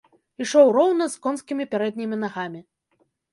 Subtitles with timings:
[0.45, 2.61] Ішоў роўна з конскімі пярэднімі нагамі.